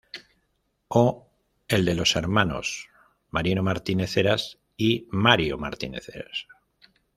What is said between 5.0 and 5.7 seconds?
Mario